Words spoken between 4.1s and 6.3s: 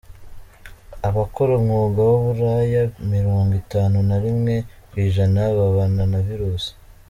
rimwe kwijana babana na